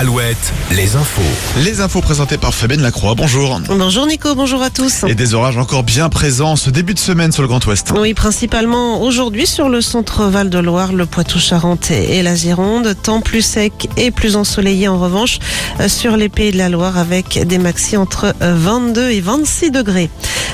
[0.00, 1.20] Alouette, les infos.
[1.64, 3.16] Les infos présentées par Fabienne Lacroix.
[3.16, 3.60] Bonjour.
[3.66, 5.02] Bonjour Nico, bonjour à tous.
[5.08, 7.92] Et des orages encore bien présents ce début de semaine sur le Grand Ouest.
[7.98, 12.94] Oui, principalement aujourd'hui sur le centre Val-de-Loire, le Poitou-Charentes et la Gironde.
[13.02, 15.40] Temps plus sec et plus ensoleillé en revanche
[15.88, 20.10] sur les pays de la Loire avec des maxi entre 22 et 26 degrés.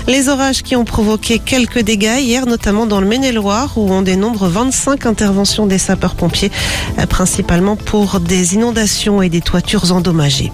[0.07, 4.49] Les orages qui ont provoqué quelques dégâts hier, notamment dans le Maine-et-Loire, où on dénombre
[4.49, 6.51] 25 interventions des sapeurs-pompiers,
[6.99, 10.53] euh, principalement pour des inondations et des toitures endommagées.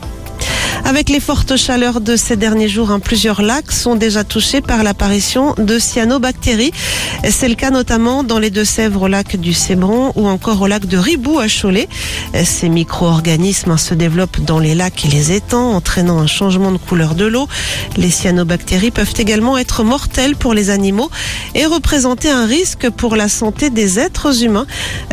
[0.90, 4.82] Avec les fortes chaleurs de ces derniers jours, hein, plusieurs lacs sont déjà touchés par
[4.82, 6.72] l'apparition de cyanobactéries.
[7.28, 10.86] C'est le cas notamment dans les Deux-Sèvres au lac du Cébron ou encore au lac
[10.86, 11.88] de Ribou à Cholet.
[12.42, 16.78] Ces micro-organismes hein, se développent dans les lacs et les étangs, entraînant un changement de
[16.78, 17.46] couleur de l'eau.
[17.96, 21.08] Les cyanobactéries peuvent également être mortelles pour les animaux
[21.54, 24.66] et représenter un risque pour la santé des êtres humains,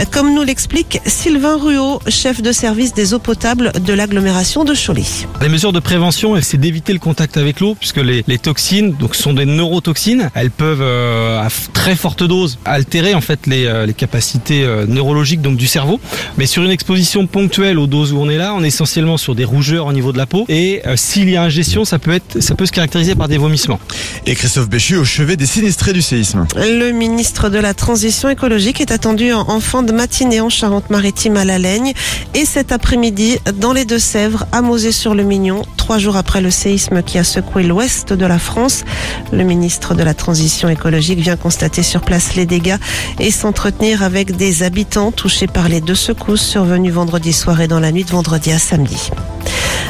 [0.10, 5.06] comme nous l'explique Sylvain Ruot, chef de service des eaux potables de l'agglomération de Cholet.
[5.72, 9.46] De prévention, c'est d'éviter le contact avec l'eau, puisque les, les, toxines, donc sont des
[9.46, 14.64] neurotoxines, elles peuvent euh, à très forte dose altérer en fait les, euh, les capacités
[14.64, 16.00] euh, neurologiques donc du cerveau.
[16.38, 19.36] Mais sur une exposition ponctuelle aux doses où on est là, on est essentiellement sur
[19.36, 20.46] des rougeurs au niveau de la peau.
[20.50, 23.38] Et euh, s'il y a ingestion, ça peut être, ça peut se caractériser par des
[23.38, 23.80] vomissements.
[24.26, 26.46] Et Christophe Béchu au chevet des sinistrés du séisme.
[26.56, 31.38] Le ministre de la Transition écologique est attendu en, en fin de matinée en Charente-Maritime
[31.38, 31.94] à La Laigne
[32.34, 37.24] et cet après-midi dans les Deux-Sèvres à Mosée-sur-le-Mignon trois jours après le séisme qui a
[37.24, 38.84] secoué l'ouest de la France.
[39.32, 42.78] Le ministre de la Transition écologique vient constater sur place les dégâts
[43.20, 47.80] et s'entretenir avec des habitants touchés par les deux secousses survenues vendredi soir et dans
[47.80, 49.12] la nuit de vendredi à samedi.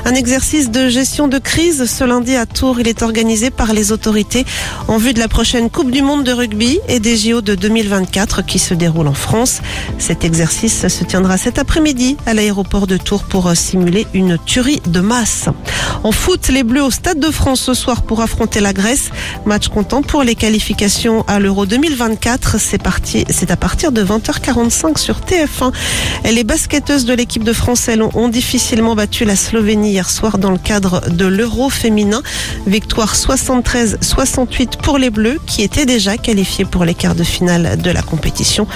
[0.08, 2.80] Un exercice de gestion de crise ce lundi à Tours.
[2.80, 4.46] Il est organisé par les autorités
[4.88, 8.42] en vue de la prochaine Coupe du Monde de rugby et des JO de 2024
[8.42, 9.60] qui se déroulent en France.
[9.98, 15.02] Cet exercice se tiendra cet après-midi à l'aéroport de Tours pour simuler une tuerie de
[15.02, 15.50] masse.
[16.06, 19.10] En foot, les Bleus au Stade de France ce soir pour affronter la Grèce.
[19.46, 22.62] Match comptant pour les qualifications à l'Euro 2024.
[22.62, 25.74] C'est parti, c'est à partir de 20h45 sur TF1.
[26.32, 30.52] Les basketteuses de l'équipe de France, elles ont difficilement battu la Slovénie hier soir dans
[30.52, 32.22] le cadre de l'Euro féminin.
[32.68, 37.90] Victoire 73-68 pour les Bleus qui étaient déjà qualifiés pour les quarts de finale de
[37.90, 38.68] la compétition.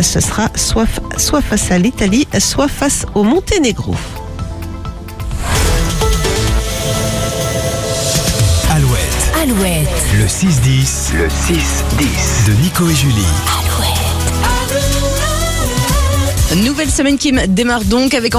[0.00, 0.86] Ce sera soit,
[1.18, 3.94] soit face à l'Italie, soit face au Monténégro.
[8.70, 12.46] Alouette, Alouette, le 6-10 le 6-10.
[12.46, 13.26] de Nico et Julie.
[16.56, 18.34] Nouvelle semaine qui démarre donc avec